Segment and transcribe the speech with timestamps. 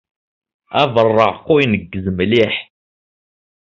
[0.81, 2.55] Abeṛṛeεqu ineggez mliḥ.